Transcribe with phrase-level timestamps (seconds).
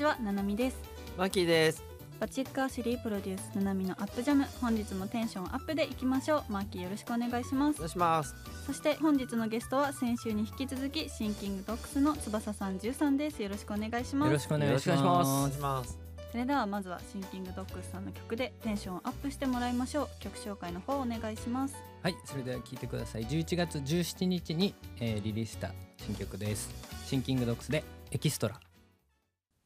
[0.00, 0.78] にちはななみです。
[1.18, 1.84] マッキーです。
[2.18, 4.46] バチッカーシリープロデュースななみのアップジャム。
[4.58, 6.44] 本日もテンションアップでいきましょう。
[6.48, 7.76] マーキーよろしくお願いします。
[7.76, 8.34] お願いします。
[8.66, 13.42] そして本日のゲストは先週に引き続きシンキングドックスの翼さん13です。
[13.42, 14.28] よろしくお願いします。
[14.28, 15.98] よろしくお願いしまます。
[16.30, 20.08] それではまずはシンキングドックスさんの曲でテンションをアップしてもらいましょう。
[20.20, 21.74] 曲紹介の方お願いします。
[22.02, 23.26] はいそれでは聞いてください。
[23.26, 26.70] 11月17日に、えーリリースした新曲です。
[27.04, 28.58] シンキングドックスでエキストラ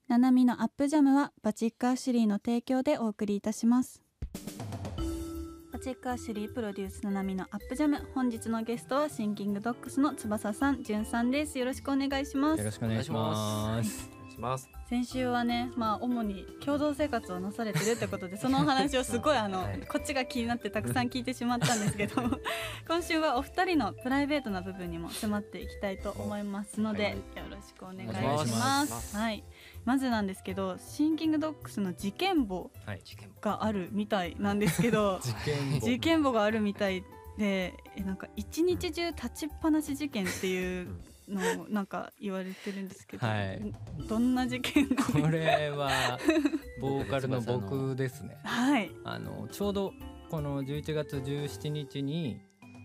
[0.08, 4.02] ななみのアップジャムはバチッカーシリーの提供でお送りいたします。
[5.72, 11.58] バチッカーシリープロデュースななみのアップジャム本日のゲストはシンキングドックスの翼さん、じゅんさんです。
[11.58, 12.58] よろしくお願いします。
[12.58, 13.66] よろしくお願いします。
[13.66, 13.84] お願い
[14.34, 14.68] します。
[14.90, 19.80] 先週はねまあ主に共同生活をなされてるってことで そのお話をすごいあの、はい。
[19.80, 22.22] こっちが気になってたくさん聞いてしまったんですけど
[22.86, 27.12] 今週はお二人のプライベートな部分にも迫っていきたいと思いますので、はい。
[27.12, 27.18] よ
[27.50, 29.16] ろしくお願いします。
[29.16, 29.42] はい
[29.84, 32.70] まずなんですけどシンキングドックスの事件簿
[33.40, 35.20] があるみたいなんですけど
[35.80, 36.32] 事件簿。
[36.32, 37.04] があるみたい
[37.38, 40.88] でえなんか一日中立ちっぱなし事件っていう
[41.28, 43.74] のをなんか言われてるんですけど、はい。
[44.08, 46.18] どんな事件これは
[46.80, 48.36] ボーカルの僕ですね。
[48.44, 48.90] はい。
[49.04, 49.92] あのちょうど
[50.30, 52.40] この11月17日に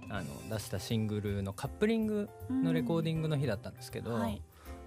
[0.10, 4.42] あの出したシングルのカップリングのレコーディングの日だったんですけど、はい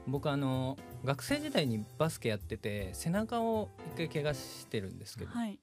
[0.06, 5.59] 僕あの学生時代にバスケやってて背中を一回怪我してるんですけど、はい。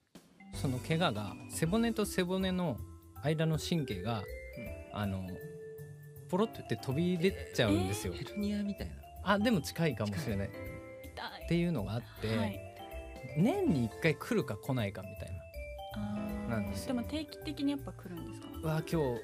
[0.54, 2.78] その怪我が背骨と背骨の
[3.24, 4.24] 間の神経が、
[4.94, 5.22] あの
[6.30, 8.94] ポロって飛び出ちゃうんですよ、ヘルニアみたいな。
[9.34, 10.48] あでも近いかもしれない。
[10.48, 10.52] っ
[11.04, 11.48] 痛い。
[11.48, 12.60] ていうのがあって、はい。
[13.38, 15.30] 年に1回来るか来ないかみたい
[15.96, 16.50] あー。
[16.50, 16.96] なんですよ。
[16.96, 18.48] でも定期的にやっぱ来るんですか？
[18.50, 19.20] なうわ今日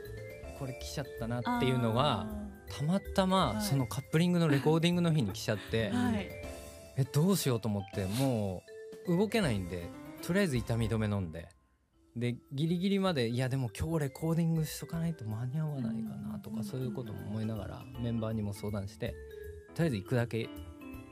[0.59, 2.27] これ来ちゃったなっていうのがあ
[2.69, 3.61] たまたまはい。
[3.63, 6.27] そのカップリングのレコーディングの日に来ちゃって、ーはい。
[6.97, 8.63] えどうしようと思っても
[9.07, 9.89] う動けないんで
[10.21, 11.49] とりあえず痛み止め飲んで
[12.15, 16.55] でギリギリまでいやでも今日レコーディングしとかないと間に合わないかなとうん。
[16.57, 19.13] かそういうことも思いながらメンバーにも相談して
[19.73, 20.47] とりあえず行くだけ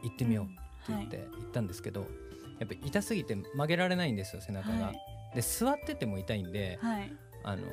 [0.04, 0.54] 行ってみようって
[0.94, 2.08] 言って行ったんですけど
[2.60, 4.86] やっぱ痛すぎて曲げられないんですよ背中が。
[4.86, 4.96] はい。
[5.36, 7.12] で座ってても痛いんではい。
[7.44, 7.64] あの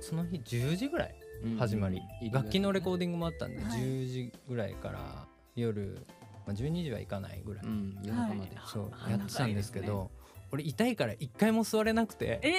[0.00, 1.19] その日10時ぐらいうん
[1.58, 2.30] 始まり、うん。
[2.30, 3.80] 楽器のレコーディングもあったんで、はい。
[3.80, 6.06] 10時ぐらいから夜、
[6.46, 8.56] まあ、12時はいかないぐらい、うん夜中まで。
[8.56, 8.66] はい。
[8.66, 10.10] そうあやってたんですけど、
[10.52, 12.40] 俺痛いから一回も座れなくて。
[12.42, 12.52] え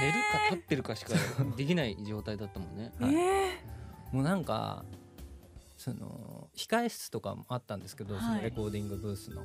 [0.00, 1.14] 寝るか立ってるかしか
[1.56, 2.92] できない状態だったもんね。
[2.98, 3.14] ー、はい。
[3.14, 3.62] え
[4.12, 4.84] もうなんか
[5.76, 8.22] その控え室とかもあったんですけど、はい。
[8.22, 9.44] そのレコーディングブースの。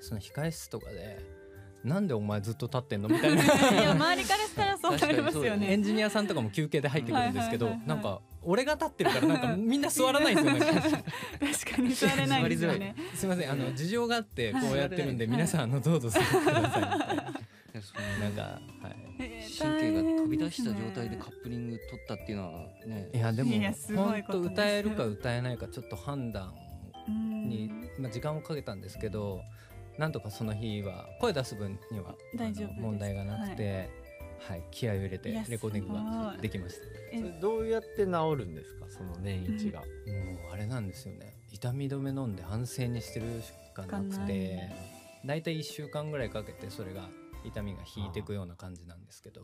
[0.00, 1.18] その控え室とかで
[1.84, 3.08] なんでお前ずっと立ってんの？
[3.10, 3.42] みたいな。
[3.42, 12.94] ー、いや周りからしたらそうなりますよエねンジニアさんとかも休憩で入ってくるんですけどなんか俺が立ってるからなんか みんな座らないんですよ ね確かに座れないですよね。
[13.14, 15.32] すみませんあの事情があってこうやってるんではい。
[15.32, 16.90] 皆さんあのどうぞ座ってくださいない
[17.74, 18.96] やそのなんかはい。
[19.20, 23.08] えー神経が飛び出した状態でカップリング取ったっていうのはね。
[23.12, 23.50] いやでも
[23.96, 26.52] 本当歌えるか歌えないかちょっと判断
[27.08, 27.48] うん。
[27.48, 29.40] に、まあ、時間をかけたんですけど
[29.98, 33.90] なんとかその日は声出す分にはあの大丈夫問題がなくて、
[34.38, 34.62] はい。
[34.70, 36.40] 気合を入れてレコーディングがい。
[36.40, 36.86] できました。
[37.12, 38.86] えそれどうやって治るんですか？
[38.88, 39.88] その年一が、もう
[40.52, 41.36] あれなんですよね。
[41.52, 44.60] 痛み止め飲んで安静にしてるしかなくて
[45.24, 45.42] だい。
[45.42, 47.08] たい1週間ぐらいかけてそれが
[47.44, 49.42] 痛みが引いていくような感じなんですけど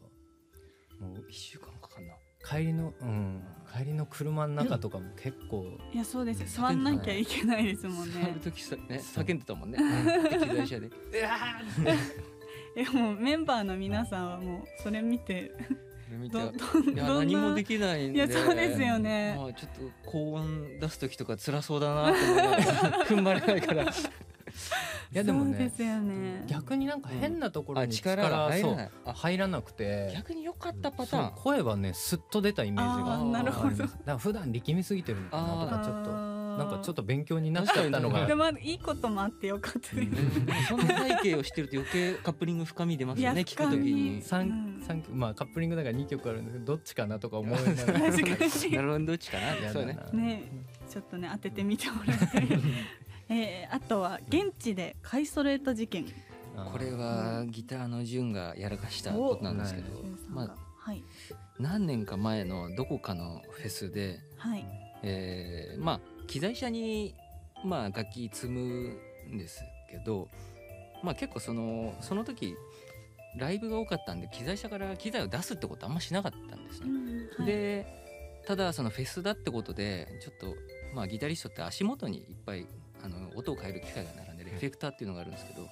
[1.01, 2.15] もう一週間かかんな
[2.49, 3.43] 帰りのうん
[3.77, 6.43] 帰りの車の中とかも結構いやそうです。
[6.43, 9.79] よ座んなきゃいけないですもん座ねる時さね叫んでたもんね。
[10.31, 10.91] 機材車で。
[12.77, 15.53] いやもうメンバーの皆さんはもうそれ見て
[16.07, 18.19] それ見てどいや何もできないんで。
[18.19, 19.35] いやそうですよね。
[19.37, 23.93] まあちょっと高音出す時とか辛そうだなって思いながら 踏ん張れないから
[25.15, 25.71] いやでもね。
[25.79, 26.45] ね。
[26.49, 28.91] 逆になんか変なところあに力が入らない。
[29.05, 29.13] あ。
[29.13, 30.13] 入らなくて。
[30.13, 31.33] 逆に良かったパターン。
[31.37, 33.15] 声はねすっと出たイメージが。
[33.15, 33.77] あーなるほど。
[33.77, 38.27] だから普段力みすぎてるのかなとかちょっとななんかちょっと勉強になっちゃったのが。
[38.27, 40.79] でもいいこともあってよかったです、うん。
[40.79, 47.75] そんな背景を知ってると余計カップリング深み出ますよね聞くときに三三曲まあカップリングだから2曲あるんですけどどっちかなとか思いな。
[47.85, 49.45] がら なるほどどっちかな。
[49.57, 49.99] やそうね。
[50.13, 52.25] ねちょっとね当ててみてもらって
[53.29, 56.07] えー、あとは現地でカイソレート事件。
[56.73, 61.03] これはギターの順がやらかしたことなんですけどおまあはい。
[61.59, 64.65] 何年か前のどこかのフェスではい。
[65.03, 67.15] えーまあ機材車に
[67.65, 68.97] まあ楽器積む
[69.33, 70.29] んですけど
[71.03, 72.57] まあ結構そのその時
[73.37, 76.89] ライブが多かったんで機材車から機材を出すってことあんましなかったんですね。
[77.37, 77.87] はい、で
[78.47, 80.57] ただそのフェスだってことでちょっと
[80.95, 82.67] まあギタリストって足元にいっぱい
[83.05, 85.69] あの音を変える機械が並んでるエフェクターっていうのがあるんですけど、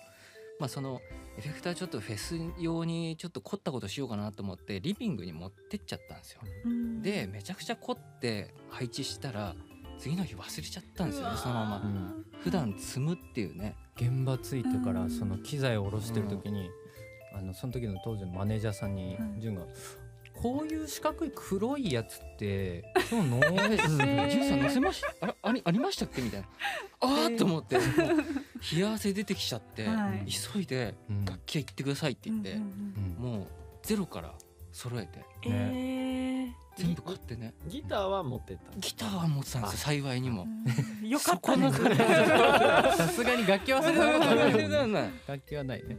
[0.60, 1.00] まあその
[1.38, 6.42] エフェクターちょっとフェス用にちょっと凝ったことしようかなと思ってリビングに持ってっちゃったんですよ。
[6.66, 7.02] うん。
[7.02, 9.56] でめちゃくちゃ凝って配置したら
[9.98, 11.82] 次の日忘れちゃったんですよねそのまま。
[11.82, 12.26] うん。
[12.42, 13.76] 普段積むっていうね。
[13.96, 15.10] 現場着いてからうん。
[15.10, 16.68] その機材を下ろしてる時に、
[17.34, 19.62] あのその時の当時のマネージャーさんにはい潤が
[20.42, 26.20] 「こういう四角い黒いやつって今日のえー、ジュンさん乗せましたあらありありましたっけ？
[26.22, 26.46] みたいな。
[27.00, 27.76] あーっと思って
[28.74, 30.26] 冷や汗出てきちゃって、はい。
[30.30, 31.24] 急いでうん。
[31.24, 32.56] 楽器屋行ってくださいって言って、
[33.18, 33.46] もう
[33.82, 34.34] ゼロから
[34.72, 36.52] 揃えてうんえー。
[36.74, 37.52] 全部買ってね。
[37.68, 38.62] ギターは持ってった？
[38.78, 40.46] ギターは持ってたんですよ幸いにも。
[41.02, 41.08] うん。
[41.08, 41.52] よかった
[42.96, 44.24] さすがに楽器忘れたこ
[44.88, 45.10] ない。
[45.28, 45.98] 楽器はないね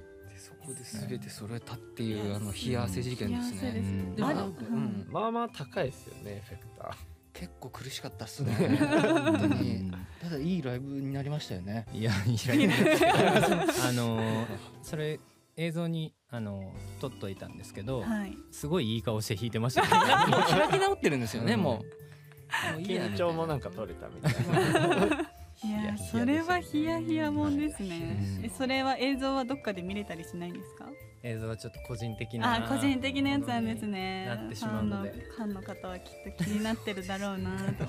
[0.66, 3.74] こで全て揃えたっていうあの冷や汗事件ですね。
[4.18, 6.96] うんあでもなんか、ううんん、まあまあ高いですよねエフェクター
[7.34, 8.54] 結構苦しかったっすね。
[8.54, 9.74] 本当うに。
[9.74, 11.86] んただいいライブになりましたよね。
[11.94, 12.72] いやいやいや
[13.88, 14.46] あのー
[14.84, 15.20] それ
[15.56, 19.88] 映像にあのー撮っといたんですけど、はいすごいいい顔して弾いてましたね
[20.32, 21.54] もう開き直ってるんですよね。
[21.54, 22.74] うんもう。
[22.74, 25.30] もういいや緊張もなんか取れたみたいな
[25.66, 28.18] いやそれはヒヤヒヤもんですね。
[28.40, 28.46] うん。
[28.46, 30.86] えそれは映像はどっかで見れたりしないんですか？
[31.24, 34.26] 映像はちょっと個人的なあ個人的なやつなんですね。
[34.26, 35.12] なってしまうので。
[35.12, 37.86] ファンのファンの方はきっと気になってるだろうなと。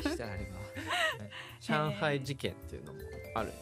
[0.00, 0.46] したあれ
[1.60, 2.98] 上海事件っていうのも
[3.34, 3.52] ある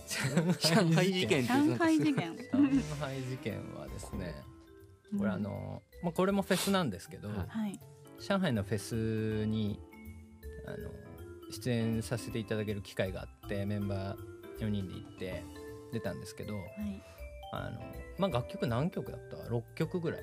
[0.47, 0.55] ば。
[0.55, 2.37] 上海事件上海事件。
[2.37, 4.35] 上海事件はですね
[5.19, 7.81] これあの、まあ、これもフェスなんですけど、はいはい。
[8.21, 9.81] 上海のフェスに
[10.67, 10.77] あの
[11.51, 15.45] 出演させていただける機会があってメンバー4人で行って
[15.93, 16.67] 出たんですけどはい。
[17.53, 17.81] あの、
[18.19, 20.21] まあ、楽曲何曲だった？6曲ぐらい。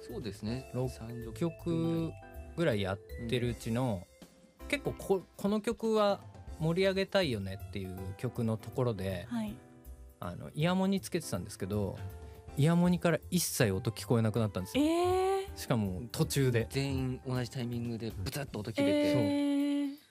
[0.00, 0.70] そうですね。
[0.74, 2.10] 六30曲
[2.56, 2.98] ぐらいやっ
[3.28, 4.02] てるうちの、
[4.68, 6.20] 結構ここの曲は
[6.58, 9.54] 盛り上げたいよねっていう曲のところではい。
[10.18, 11.98] あのイヤモニつけてたんですけど
[12.56, 16.66] イヤモニから一切音聞こえなくなったんですえよー、しかも途中で。
[16.70, 19.55] 全員同じタイミングでブツッと音切えれて、ー、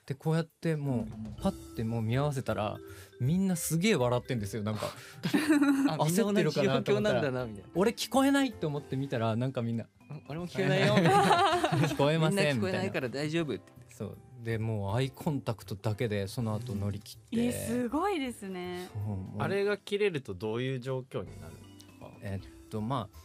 [0.06, 1.08] でこうやっても
[1.38, 2.78] うパッてもう見合わせたら
[3.20, 4.62] みんなすげえ笑ってんですよ。
[4.62, 4.86] なんか
[5.98, 7.46] 焦ってるかなと思ったら。
[7.74, 10.94] 俺聞こえないって思って見たらなんかみんなうん俺も聞こえないよ。
[10.94, 11.16] みたいな
[11.88, 12.60] 聞こえません みたいな。
[12.60, 13.72] こえないから大丈夫って。
[13.90, 14.18] そう。
[14.44, 18.88] でもうアイコンタクトだけでその後乗り切って、えすごいですね。
[19.38, 23.18] あれが切れるとどういう状況になるんですかえっとまあ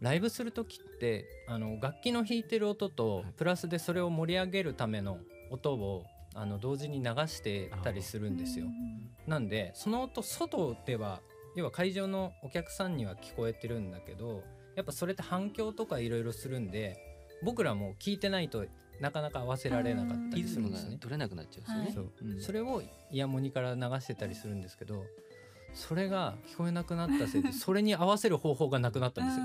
[0.00, 3.26] ライブする時ってあの楽器の弾いてる音とはい。
[3.36, 5.18] プラスでそれを盛り上げるための
[5.50, 6.04] 音を
[6.34, 8.66] あの同時に流してたりするんですよ。
[9.26, 11.20] なんでその音外では
[11.56, 14.42] 要は会場のお客さんには聞こえてるんだけど
[14.76, 16.98] やっぱそれって反響とかいろいろするんで
[17.42, 18.66] 僕らも聞いてないと
[19.00, 20.98] なかなか合わせられなかったりするんですね。
[20.98, 22.10] 取れなくなっちゃうんですよね。
[22.20, 25.04] そううんそれをイヤモニから流してたりするんですけど
[25.72, 29.44] それが聞こえなくなったせいで それに合わせる方法がなくなったんですよ。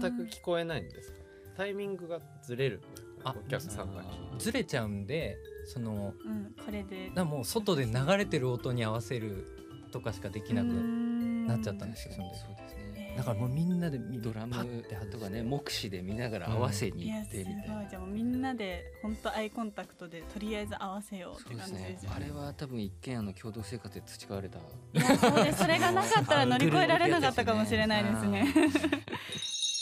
[0.00, 1.18] 全く聞こえないんですか？
[1.56, 2.80] タイミングがずれる？
[3.24, 4.04] お客さんが
[4.38, 5.36] ずれちゃうんで
[5.68, 9.46] そのうんこれでだもう外で流れてる音に合わせる
[9.92, 13.14] とかしかできなくなっちゃったんですよそんでそうですね。
[13.16, 17.86] だからもうみんなでみドラムとかね目視で見ながら合わせに行っいやすごいてみたいな。
[17.86, 22.12] じゃあもうみんなで本当アイコンタクトでとりあえず合わせようってそうですね感じですよ。
[22.14, 24.58] あれは多分一軒家の共同生活で培われた。
[24.58, 28.54] いやそうですそれがなかったら乗り越えられなかったかもしれないですね。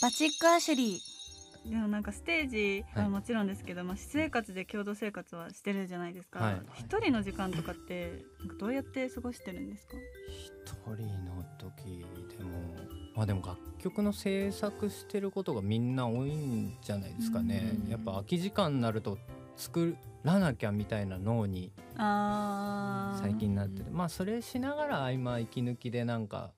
[0.03, 1.16] バチックアシュリー
[1.71, 6.39] でもなんかステージはもちろんですけど、まあ私生活で共同生活はしてるじゃないですか。
[6.41, 8.25] はい一人の時間とかって
[8.61, 9.97] どうやって過ごしてるんですか？
[10.29, 12.05] 一人の時
[12.39, 12.51] でも
[13.15, 19.19] まあでも楽曲の制作してることがみんな多いんじゃないですかねうんやっぱ空き時間になると
[19.57, 21.73] 作らなきゃみたいな脳に。
[21.97, 26.53] 最近なっててまあそれしながら合間息抜きでなんか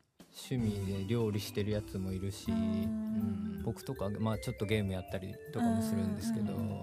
[0.50, 3.62] 趣味で料理してるやつもいるし、うん。
[3.64, 6.82] 僕とかまあちょっとゲームやったりとかもするんですけど、うん。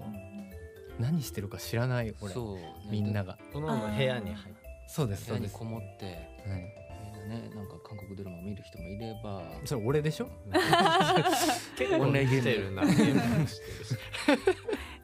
[1.00, 2.32] 何してるか知らない俺。
[2.32, 2.90] そう。
[2.90, 3.38] みんなが。
[3.52, 6.74] その部屋に入ってそうですそうです、部屋にこもってはい、
[7.18, 9.42] みんなねなんか韓国ドラマ見る人もいれば。
[9.64, 10.28] それ俺でしょ？
[11.76, 13.94] 結構見てるなゲームもしてるし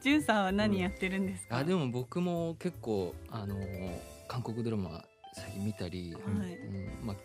[0.01, 1.57] ジュンさんは何やってるんですか？
[1.57, 3.91] あでも僕も結構あのー
[4.27, 6.23] 韓国ドラマ最近見たり、はい。
[6.23, 7.15] うんまあ、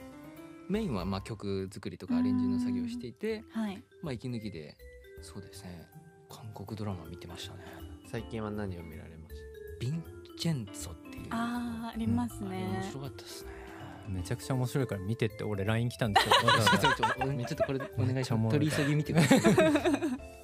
[0.68, 3.82] メインはまあ曲作りとかアレンジの作業をしていて、はい。
[4.02, 4.76] まあ、息抜きで
[5.22, 5.86] そうですね。
[6.28, 7.60] 韓国ドラマ見てましたね。
[8.10, 9.34] 最近は何を見られまし
[9.80, 10.04] 「ヴィン
[10.38, 11.26] チェンツォ」っていう。
[11.30, 12.80] ああありますあれね。
[12.80, 13.50] 面白かったですね。
[14.08, 16.32] めちゃくちゃ面白いから見てって俺 LINE 来たんですよ。
[16.78, 16.96] ちょっ
[17.56, 18.50] とこれお願いします。
[18.50, 20.37] 取り急ぎ見てください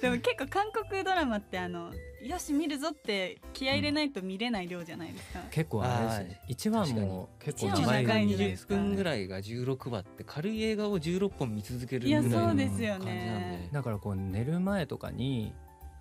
[0.00, 6.40] でも結構韓国ドラマってあのよし見るぞって気合い入れないと見れない量じゃないですか、結構あれですね。
[6.48, 12.76] 1話も結構一話長い長いんじゃないでですすか分ぐらいが16話って軽い映画を16本見続けるぐいやらいのそう感じなんで。
[12.76, 15.52] すよでねだからこう寝る前とかに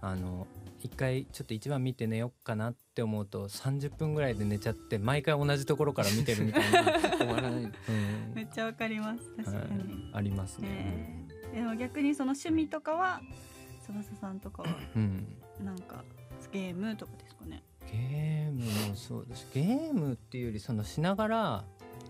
[0.02, 0.48] あの
[0.82, 6.84] 一回ちょっと1話見て寝よっかなって思うと30分ぐらいで寝ちゃって毎回同じところから見てるみたいな、
[7.18, 7.64] 終わらない。
[7.64, 7.72] うん。
[8.34, 9.24] めっちゃわかります。
[9.36, 9.68] 確かはい。
[9.74, 10.70] に、ありますね。
[10.70, 13.22] ねえでも逆にその趣味とかは
[13.94, 15.28] 翼さんとかはうん。
[15.64, 16.04] なんか
[16.52, 17.64] ゲームとかですかね。
[17.92, 19.48] ゲームもそうです。
[19.54, 21.64] ゲームっていうよりそのしながら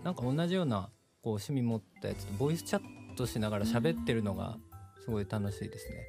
[0.04, 0.90] なんか同じような
[1.22, 4.56] こう趣味持ったやつとボイスチャットしながら喋ってるのが
[5.04, 6.06] すごい楽しいですね。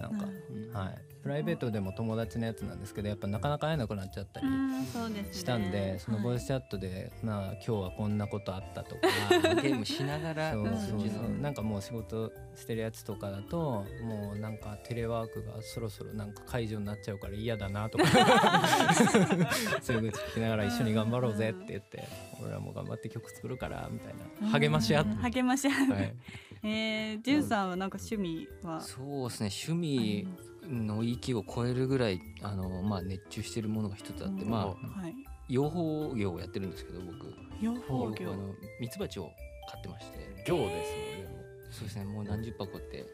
[0.00, 0.72] なんか、うん。
[0.72, 0.98] はい、
[1.28, 5.34] プライベートでも友達のやつなんですけどやっぱなかなか会えなくなっちゃったりうんそうですね。
[5.34, 9.02] したんで、そのボイスチャットで、まあ今日はこんなことあったとか
[9.60, 10.70] ゲームしながらそううん。
[10.78, 11.24] そうそう。
[11.26, 18.04] うんなんかもう仕事してるやつとかだともうなんかテレワークがそろそろなんか解除になっちゃうから嫌だなとか
[19.82, 22.08] そういう口聞きながら一緒に頑張ろうぜって言って
[22.40, 24.48] 俺らも頑張って曲作るからみたいな。
[24.58, 25.10] 励まし合って。
[25.10, 26.14] うん、励まし合う、はい、
[26.62, 28.80] えー、ジュンさんはなんか趣味は？
[28.80, 30.26] そうですね趣味
[30.68, 34.74] の域を超えるぐらいあの、まあ、熱中してるものが一つあって、うんまあは
[35.08, 35.14] い。
[35.48, 37.34] 養蜂業をやってるんですけど僕。
[37.60, 37.98] 養蜂業。
[38.10, 39.30] 僕あのミツバチを
[39.70, 40.18] 飼ってまして。
[40.46, 41.38] 行ですもんねも
[41.70, 43.06] そうですねもう何十箱って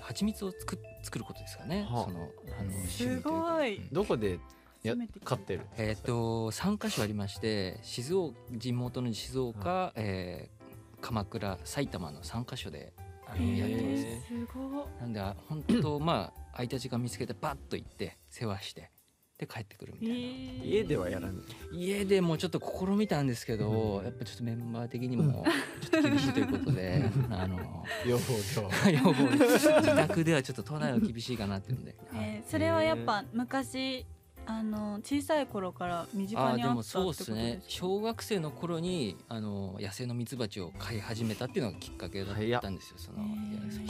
[0.00, 2.04] 蜂蜜を作っ作ることですかね、はあ。
[2.04, 3.16] そのあのすい。
[3.16, 4.38] うかごい、うどこで
[4.82, 4.94] や
[5.24, 5.60] 飼ってる？
[5.76, 10.62] えっ、と3カ所ありまして静岡地元の静岡、えー
[11.02, 12.92] 鎌倉埼玉の3カ所で
[13.32, 14.04] あのやってます。
[14.04, 14.22] ね。
[14.28, 18.90] すごいなんであ本当まあ空いた時間見つけてバッと行って世話して
[19.38, 20.16] で帰ってくるみたい
[20.60, 20.64] な。
[20.64, 21.36] 家ではやらない
[21.72, 25.44] 家でもちょっと試みたんですけど、やっぱちょっとメンバー的にも
[25.80, 34.04] ちょっと厳しいということで あの養蜂業要望自宅ではちょっと都内は厳しいかなっていうので、はいえーそれはやっぱ昔
[34.46, 37.62] あの小さい頃から身近にあったってですかそうですね。
[37.68, 42.98] 小学生の頃にあの野生のミツバチを飼い始めたっていうのがきっかけだったんですよ。
[42.98, 43.18] その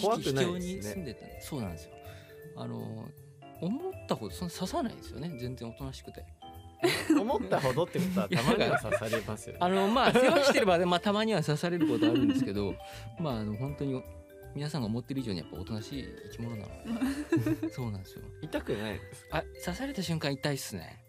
[0.01, 1.93] 怖くに住んでたんでそうなんですよ。
[2.57, 3.09] あの
[3.61, 5.35] 思ったほどその刺さないんですよね。
[5.39, 6.25] 全然おとなしくて。
[7.17, 9.59] 思ったほどってことはたまには刺されますよね。
[9.63, 12.75] あのまあ世話してればね、まあ、たまには刺されることあるんですけど
[13.21, 14.03] まああの本当に
[14.55, 17.69] 皆さんが思ってる以上にやっぱおとなしい生き物なので。
[17.73, 18.23] そうなんですよ。
[18.43, 21.03] 痛くないですあ刺された瞬間痛いっすね。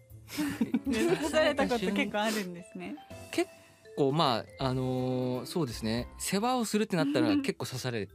[0.86, 2.96] 刺されたこと結構あるんですね。
[3.32, 3.50] 結
[3.96, 6.08] 構まああのーそうですね。
[6.18, 8.12] 世話をするってなったら結構刺されて、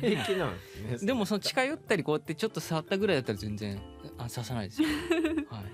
[0.00, 3.80] 平気なんですねでもその近寄ったりこうやってちょっと触ったぐらいだったら全然
[4.18, 4.88] あ刺さないですよ、
[5.50, 5.64] はい、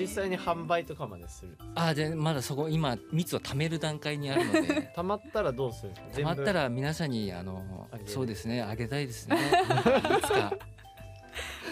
[0.00, 1.56] 実際に販売とかまでする。
[1.74, 4.92] あでまだそこ今蜜を貯める段階にあるので。
[4.96, 5.92] 溜まったらどうする？
[6.14, 8.62] 溜まったらら皆さんにあのそうですね。
[8.62, 9.36] あげたいですね。
[9.38, 10.52] いつか。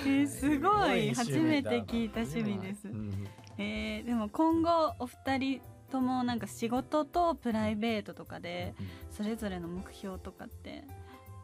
[0.07, 1.15] えーすごい。
[1.15, 3.27] 初めて聞いた趣味です、うん。
[3.59, 8.75] えーでも今後お二人ともなんか仕事とプライベートとかで
[9.11, 10.85] それぞれの目標とかって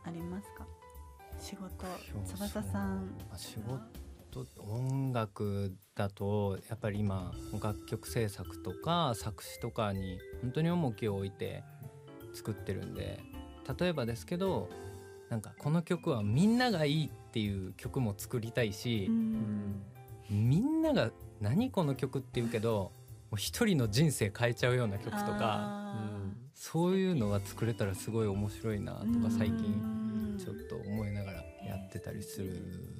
[0.04, 0.66] ありますか？
[1.38, 1.86] 仕事。
[2.26, 3.06] 翼さん。
[3.28, 3.80] まあ仕事
[4.58, 7.32] 音楽だとやっぱり今
[7.62, 11.64] 楽曲制作とか作詞とかに本当に重きを置いて
[12.32, 13.20] 作ってるんで
[13.78, 14.68] 例えばですけど
[15.28, 19.18] なんかこの曲はみんながいいっていう曲も作りたいしう、うん。
[19.18, 19.82] ん
[20.30, 21.10] みんなが
[21.40, 22.92] 「何この曲」って言うけど
[23.30, 26.10] もう一人の人生変えちゃうような曲とかあ
[26.54, 32.99] そういうのは作れたらすごい面白いなとーか最近うんちょっと思いながらやってたりする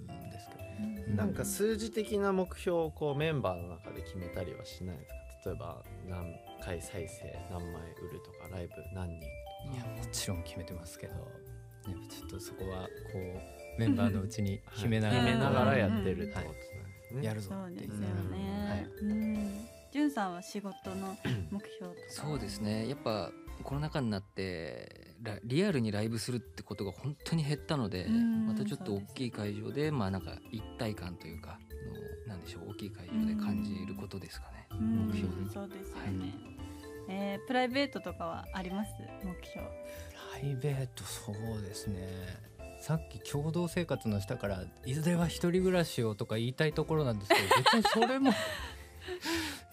[1.16, 5.08] なんか数字的な目標をこうメンバーの中で決めたりはしないです
[5.44, 5.50] か？
[5.50, 9.26] 例えば何回再生何枚売るとかライブ何人
[9.72, 11.20] いやもちろん決めてますけど、ね、
[12.10, 12.88] ちょっとそこはこ
[13.76, 15.32] うメンバーのうちに秘めながら,、はい。
[15.32, 16.62] 決めながらやってるってことなんで
[17.08, 18.30] すね、やるぞそうですよっていう。
[18.32, 19.68] ね、うん。
[19.92, 20.10] じゅん。
[20.10, 21.16] さんは仕事の
[21.50, 22.06] 目標とか？
[22.08, 22.88] そうですね。
[22.88, 23.30] やっぱ
[23.64, 25.09] コロナ禍になってラ
[25.44, 28.46] リアルにライブするってことが本当に減ったのでうん。
[28.46, 31.58] またちょっと大きい会場でまあなんか一体感というか
[32.26, 34.66] のなんでしょう大きい会場で感じることですかね。
[34.72, 35.08] うん。
[35.08, 35.42] 目標。
[35.42, 36.14] にそうですよはい。
[36.14, 36.34] ね、
[37.08, 38.90] えープライベートとかはあります？
[39.24, 39.66] 目標。
[39.66, 42.08] プライベートそうですね。
[42.80, 48.32] さっき共同生活の下からいずれは一人暮らしをとか言いたいところなんですけど 別にそれも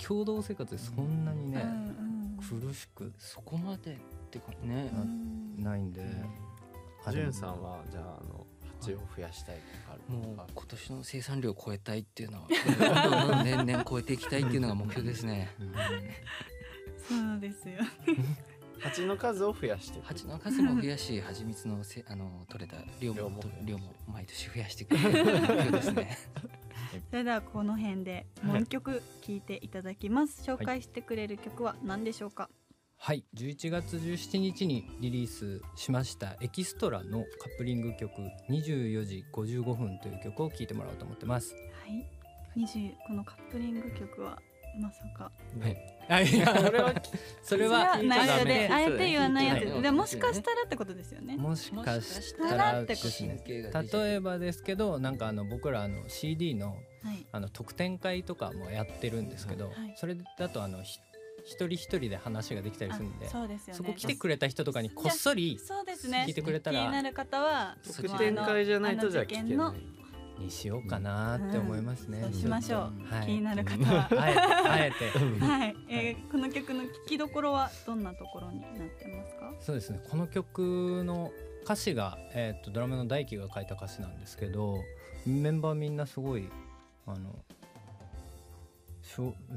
[0.06, 2.38] 共同生活でそんなにね、うん。
[2.38, 3.98] 苦しくそこまで
[4.38, 4.90] ってかね。
[4.94, 4.98] う
[5.62, 5.64] ん。
[5.64, 6.02] ないんで、
[7.06, 8.46] あジュンさんはじゃああの
[8.80, 12.48] 蜂を増やしたいとかあるもう今年の生産量を超えたいっていうのは
[13.44, 15.50] 年々超えていきたいっていうのが目標ですね。
[15.60, 15.74] うん。
[17.32, 17.78] そうですよ。
[18.80, 26.18] 蜂の数を増やして蜂の数も増やし蜂蜜のせあの取れた量も量も量も毎年増やしていく目標ですね。
[27.10, 30.44] それではこの辺でもう一曲聴いていただきます。
[30.44, 32.44] 紹介してくれる曲は何でしょうか？
[32.44, 32.67] はい
[33.00, 38.12] 11月17日にリリースしましたエキストラのカップリング曲
[38.50, 41.54] 24時55分という曲を聴いてもらおうと思ってます。
[41.54, 42.18] はい
[42.58, 44.40] 20このカップリング曲は
[44.82, 45.32] まさか。
[46.10, 46.94] あいや それは
[47.44, 49.66] それは内緒であえて言わないやつ。
[49.66, 49.82] はい。
[49.82, 51.38] でもしかしたらってことですよね。
[51.38, 57.26] もしかしたららってこと例えばですけどなんかあの僕らあの CD のはい。
[57.32, 59.94] あの特典会とかもやってるんですけど、はい。
[59.96, 61.00] それだとあのひ
[61.48, 63.78] 一人一人で話ができたりするんであそうですよね。
[63.78, 66.26] そこ来てくれた人とかにこっそりそうですね。
[66.28, 69.98] 聞いてくれたら気になる方は特典会じゃないとじゃあ聞けない。
[70.40, 72.22] にしようかなって思いますね。
[72.22, 73.26] そうしましょう、はい。
[73.26, 74.08] 気になる方は。
[74.12, 75.44] あえてあえて。
[75.44, 79.52] はい、えーこの曲の聴きどころはどんなところになってますか？
[79.60, 80.00] そうですね。
[80.08, 81.32] この曲の
[81.64, 84.78] 歌詞が、えー、とドラムの大輝が書いた歌詞なんですけど
[85.26, 86.48] メンバーみんなすごい
[87.08, 87.34] あの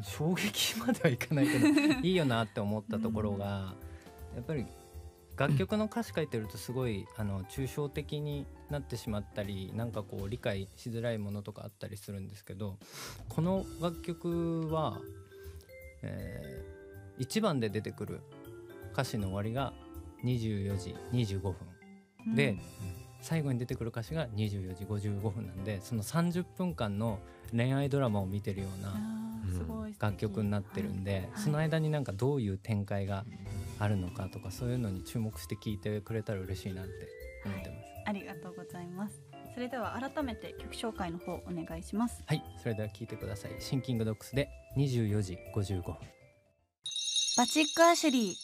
[0.02, 1.66] 衝撃まではいかないけど
[2.02, 3.74] いいよなって思ったところが、
[4.34, 4.66] やっぱり
[5.36, 12.76] 楽曲の歌詞書いてるとすごいあの抽象的になってしまったりなんかこう理解しづらいものとかあったりするんですけど
[13.28, 14.98] この楽曲は、
[16.02, 16.64] え
[17.18, 18.20] 1番で出てくる
[18.92, 19.72] 歌詞の終わりが
[20.24, 21.54] 24時25分。
[22.34, 22.56] で、
[23.22, 27.18] 最後に出てくる歌詞が24時55分なんでその30分間の
[27.54, 29.19] 恋愛ドラマを見てるような
[30.00, 33.24] 楽曲になってるんで、はいその間になんかどういう展開が
[33.78, 36.92] あるのかとかそういうのに注目して聞いてくれたら嬉しいなって
[37.44, 37.80] 思ってます。
[38.06, 39.20] ありがとうございます。
[39.54, 42.22] それでは改めて曲紹介の方お願いします。
[42.26, 43.52] はい、それでは聞いてください。
[43.58, 45.94] シンキングドックスで24時55分。
[47.36, 48.34] バチックアシュリー。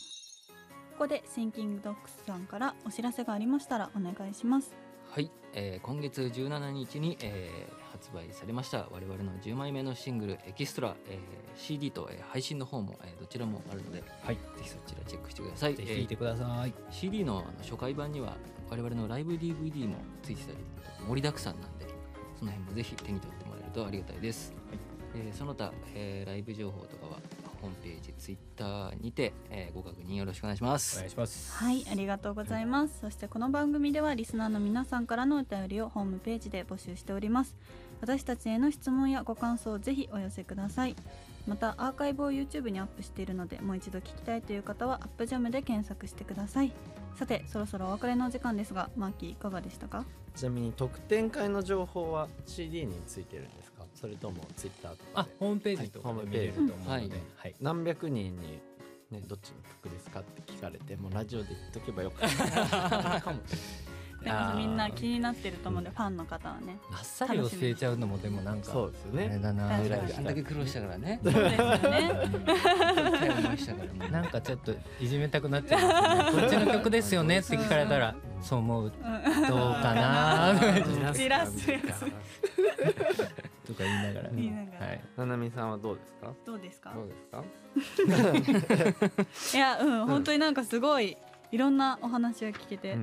[0.92, 4.74] ここでシンキングドッグスさんからお知らせがありましたらお願いします。
[5.10, 8.86] はい、えー今月17日に、えー発売されました。
[8.90, 11.18] 我々の10枚目のシングル「エキストラ」えー
[11.56, 14.36] CD と、えー配信の方も、えーどちらもあるので、はい。
[14.36, 15.74] ぜひそちらチェックしてください。
[15.74, 16.72] ぜひ聞いてください。
[16.76, 18.36] えー CD のあの初回版には
[18.70, 20.58] 我々のライブ DVD もついてたり
[21.08, 21.86] 盛りだくさんなんで
[22.38, 24.52] その辺もぜひ手に取ってもらえるとありがたいです、
[25.14, 27.20] えーその他、えーライブ情報とかは
[27.62, 30.96] ホームページ Twitter にて、えーご確認よろしくお願いします。
[30.96, 31.52] お願いします。
[31.56, 33.00] はいありがとうございます。
[33.00, 37.56] そしてこの番組ではリスナーの皆さんからのお便りをホームページで募集しております
[38.00, 40.96] 私たちへの質問やご感想をぜひお寄せください。
[41.46, 46.72] またアーカイブを YouTube にアップしているのでもう一度聞きたいという方はアップジャムで検索してください。
[47.14, 50.04] さてそろそろお別れのお時間ですがマーキーいかがでしたか？
[50.34, 53.84] ちなみに特典会の情報は CD についてるんですか？
[53.94, 57.10] それとも Twitter とかホームページとかで見れると思うので、はい。
[57.36, 57.54] はい。
[57.60, 58.60] 何百人に、
[59.10, 63.20] ね、どっちの曲ですかって聞かれてもうラジオで言っとけばよかった。
[63.20, 63.56] かもし
[64.26, 66.78] でもみんな気になってると思うのでファンの方はね。
[66.92, 69.74] あっさり教えちゃうのもでもなんかそうですよあれねだな。
[69.74, 71.20] あんだけ苦労したからね。
[71.22, 72.10] そうですよね。
[73.16, 75.90] 痛い思いしたからもうなんかちょっといじめたくなっちゃうんで
[76.30, 76.40] すよね。
[76.42, 77.38] こっちの曲ですよね。
[77.38, 78.42] って聞かれたらうん。
[78.42, 78.84] そう思う。
[78.84, 78.90] うん。
[78.90, 79.02] どう
[79.74, 80.54] かな？
[81.14, 81.84] じらすやつ
[83.66, 85.00] とか言いながら言いながらはい。
[85.16, 86.32] ななみさんはどうですか？
[86.44, 86.92] どうですか？
[86.94, 87.44] どうですか？
[89.56, 90.06] いやうん。
[90.06, 91.16] 本当になんかすごい
[91.52, 92.96] いろんなお話を聞けて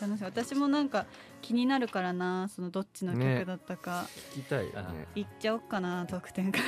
[0.00, 0.24] 楽しい。
[0.24, 1.06] 私もなんか
[1.42, 5.06] 気になるからなそのどっちの曲だったか、聞きたいよね。
[5.14, 6.60] 言っちゃおっかな得点か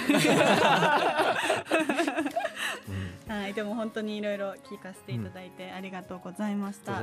[3.28, 7.00] はいでも本当にいろいろ聞かせていただいてありがとうございました、は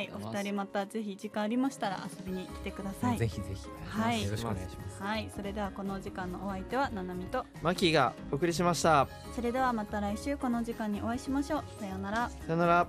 [0.00, 3.18] いお二人またぜひ時間ありましたら遊びに来てください。
[3.18, 4.24] ぜひぜひはい。
[4.24, 5.02] よろしくお願いします。
[5.02, 7.44] はいそれではこのお時間のお相手はななみと。
[7.62, 9.08] マキがお送りしました。
[9.34, 11.64] それではまた来週この時間にお会いしましょう。
[11.80, 12.30] さようなら。
[12.30, 12.86] さよなら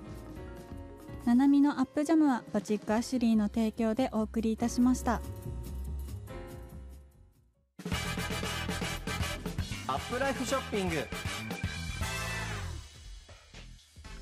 [1.28, 5.20] ななみのアップジャムはバチックアシュリーの提供でお送りいたしました。
[9.88, 10.96] アップライフショッピング。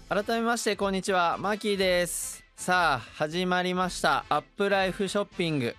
[0.09, 2.43] 改めましてこんにちはマキーです。
[2.55, 4.25] さあ始まりました。
[4.27, 5.75] アップライフショッピング。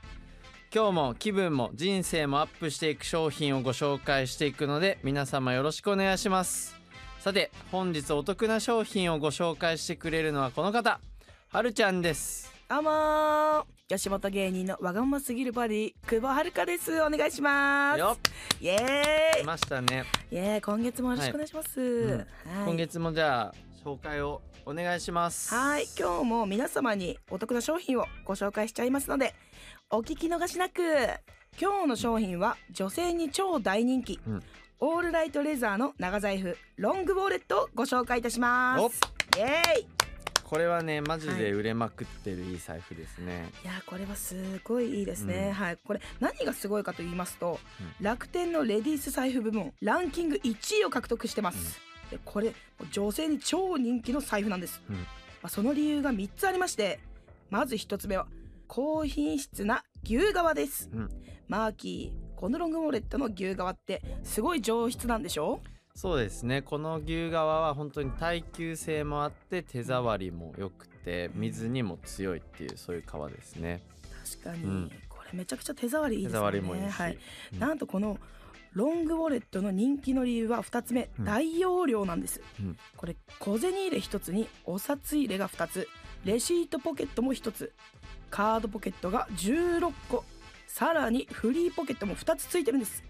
[0.73, 6.77] 今日も気分も人生もアップしていく商品をご紹介していくので皆様よろしくお願いします。
[7.19, 11.01] さて本日お得な商品をご紹介してくれるのはこの方。
[11.48, 12.52] はるちゃんです。
[12.68, 17.00] どうもー吉本芸人のわがまますぎるバディ久保遥です。
[17.00, 18.00] お願いします。
[18.00, 18.16] よ
[18.61, 20.61] イエー来ましたね、イイエーイ。
[20.61, 22.18] 今月もよろしくお願いします、うん。
[22.18, 22.26] はい。
[22.66, 23.54] 今月もじゃあ
[23.85, 25.54] 紹介をお願いします。
[25.54, 25.87] はい。
[25.96, 29.32] 今日も皆様にお得な商品をご紹介しちゃいますので
[29.88, 30.82] お聞き逃しなく。
[31.59, 34.42] 今日の商品は女性に超大人気、うん。
[34.80, 39.00] オールライトレザーの長財布ロングウォレットをご紹介いたします。
[39.38, 39.87] イエーイ
[40.48, 45.52] これはねマジで売れまくってるいい財布ですね、いやこれはすごいいいですね、うん。
[45.54, 45.78] はい。
[45.85, 47.59] これ何がすごいかと言いますと、
[48.00, 51.80] う楽天のレディース財布部門ランキング1位を獲得してます、
[52.12, 52.54] でこれ
[52.92, 54.96] 女性に超人気の財布なんです、うん。
[54.96, 55.02] ま
[55.42, 57.00] あ、その理由が3つありまして
[57.50, 58.28] まず1つ目は
[58.68, 61.09] 高品質な牛革です、うん。
[61.48, 65.61] マーキーこのロングウォレットの牛革ってすごい上質なんでしょ？
[65.96, 66.61] そうですね。
[66.61, 73.82] この牛革は本当に耐久性もあって手触りも良くて水にも強いっていうそういう革ですね。
[74.38, 74.90] 確かに、うん。
[75.09, 77.18] これめちゃくちゃ手触りいい手ですよね触りもいいし、はい。
[77.54, 77.59] うん。
[77.59, 78.18] なんとこの
[78.74, 81.24] ロングウォレットの人気の理由は2つ目、うん。
[81.24, 82.76] 大容量なんです、うん。
[82.98, 85.88] これ小銭入れ1つにお札入れが2つ。
[86.26, 87.72] レシートポケットも1つ。
[88.28, 90.26] カードポケットが16個。
[90.66, 93.02] さらにフリーポケットも2つついてるんです。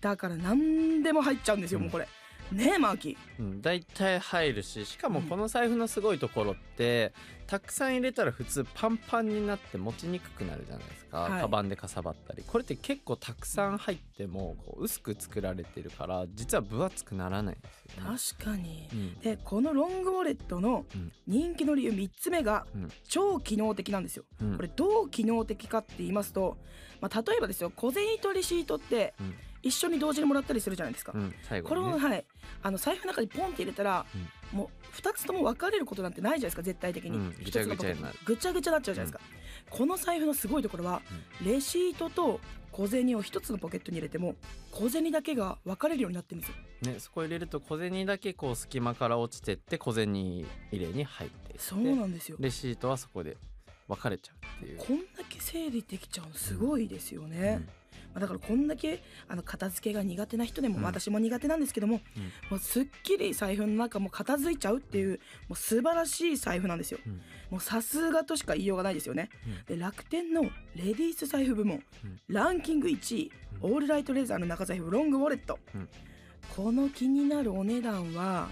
[0.00, 1.84] だから何でも入っちゃうんですよ、うん。
[1.84, 2.08] もうこれ
[2.50, 3.16] ねえマーキー。
[3.38, 7.12] うん、大体入るししかもこの財布のすごいところって、
[7.46, 11.40] たくさん入れたら普通パンパンになって持ちにくくなるじゃないですか、はい。
[11.42, 12.42] カバンでかさばったり。
[12.46, 18.18] これって結構たくさん入ってもこう薄く作られてるから実は分厚くならないんですよね。
[18.38, 18.88] 確かに。
[18.92, 19.18] うん。
[19.20, 21.12] でこのロングウォレットのうん。
[21.26, 22.88] 人気の理由3つ目がうん。
[23.08, 24.24] 超機能的なんですよ。
[24.40, 24.56] うん。
[24.56, 26.56] これどう機能的かって言いますと、
[27.00, 32.24] まあ、例えばですよ小銭とレシートってうん一緒に同時にもらったりするじゃないですか、うん、最後これを、にねはい。
[32.62, 34.06] あの財布の中にポンって入れたら、
[34.52, 38.14] もう2つとも分かれることなんてないじゃないですか絶対的に、うんぐちゃぐちゃになる。
[38.24, 39.30] ぐちゃぐちゃになっちゃうじゃないですか、
[39.70, 41.02] この財布のすごいところは、
[41.44, 42.40] レシートと
[42.72, 44.34] 小銭を1つのポケットに入れても
[44.70, 46.92] 小銭だけが分かれるようになってるんですよ。
[46.92, 51.58] ね、そこ入れると小銭だけこう隙間から落ちてって小銭入れに入っていって。
[51.58, 52.38] そうなんですよ。
[52.40, 53.36] レシートはそこで
[53.88, 54.78] 分かれちゃうっていう。
[54.78, 57.60] こんだけ整理できちゃうのすごいですよね、
[58.14, 60.82] まあ、だからこんだけあの片付けが苦手な人でも、うん。
[60.82, 62.22] 私も苦手なんですけども、うん。
[62.50, 67.20] もうすっきり財布の中も片付いちゃうっていうもう素晴らしい財布なんですよ、うん。
[67.50, 69.30] もうさすがとしか言いようがないですよね、
[69.66, 72.20] で楽天のレディース財布部門、うん。
[72.28, 73.72] ランキング1位、うん。
[73.72, 75.88] オールライトレーザーの中財布ロングウォレット、うん。
[76.54, 78.48] この気になるお値段は、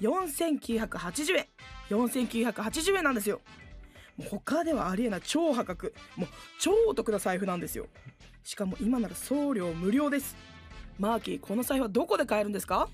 [0.00, 1.46] 4980円。
[1.90, 3.42] 4980円なんですよ。
[4.16, 5.94] もう他ではありえない超破格。
[6.16, 7.86] もう超お得な財布なんですよ
[8.42, 10.36] しかも今なら送料無料です。
[10.98, 12.88] マーキーこの財布はどこで買えるんですか？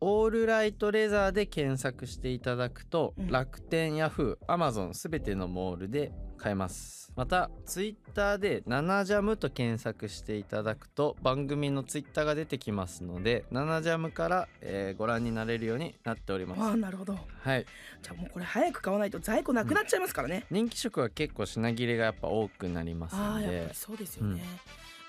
[0.00, 3.28] オールライトレザーで検索していただくと、うん。
[3.28, 7.12] 楽天ヤフーアマゾンすべてのモールで買えます。
[7.16, 16.62] またツイッターで「ナナジャム」と検索していただくと番組のツイッターが出てきますのでナナジャムから、えーご覧になれるようになっております。
[16.62, 17.18] ああなるほど。
[17.40, 17.64] はい。
[18.02, 23.26] じゃあもうこれ早く買わないと在庫なくなっちゃいますからね、人気色は結構品切れがやっぱ多くなりますので。
[23.26, 24.42] ああやっぱりそうですよね、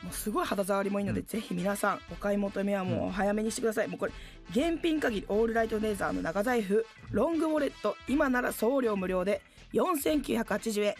[0.04, 4.13] もうすごい肌触りもいいので、ぜひ皆さんお買い求めはもう早めにしてください、もうこれ
[4.52, 9.42] 現品限りオールライトレーザーの長財布ロングウォレット今なら送料無料で
[9.74, 10.96] 4980円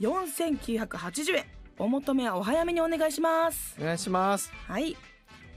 [0.00, 1.44] 4980円。
[1.78, 3.76] お求めはお早めにお願いします。
[3.80, 4.96] お願いします、はい。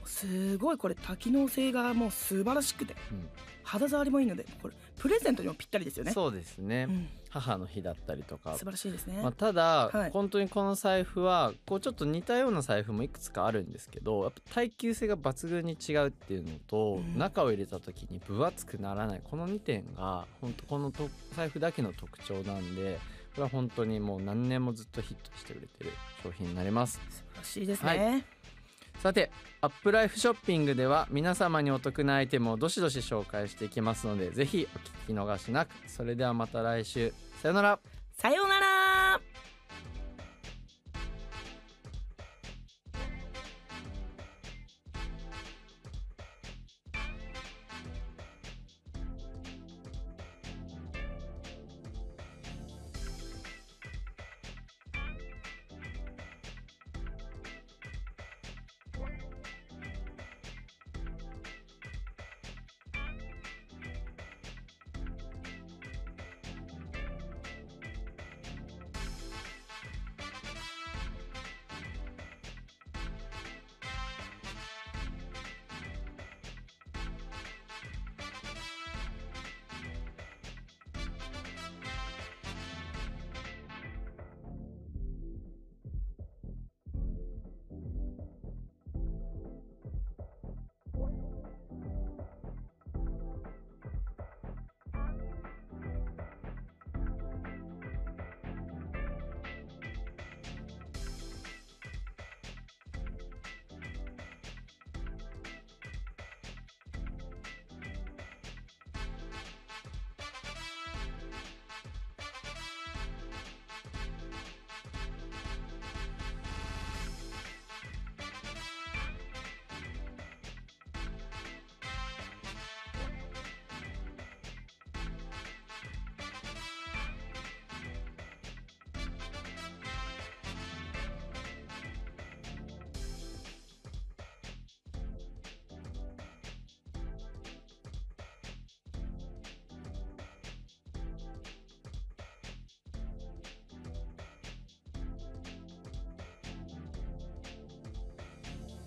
[0.04, 2.96] すごいこれ多機能性がもう素晴らしくて。
[3.12, 3.28] うん。
[3.66, 6.12] 肌触りもいいのでこれプレゼントにもぴったりですよね。
[6.12, 8.52] そうですね、うん、母の日だったりとか。
[8.52, 10.10] 素晴らしいですね、まあ、ただ、はい。
[10.12, 17.18] 本当にこの財布はこうちょっと似たような財布もいくつかあるんですけどやっぱ耐久性が抜群に違うっていうのと、うん。
[17.18, 19.20] 中を入れた時に分厚くならない。
[19.22, 23.00] この2点が本当このと財布だけの特徴なんで
[23.36, 27.00] これは本当にもう何年もずっとヒットして売れてる商品になります。
[27.10, 28.24] 素晴らしいですね、はい。
[29.02, 34.78] さてアップライフショッピングでは皆様にお得なアイテムをどしどし紹介していきますのでぜひお
[35.12, 35.70] 聞き逃しなく。
[35.86, 37.12] それではまた来週。
[37.42, 37.78] さよなら。
[38.12, 38.75] さようなら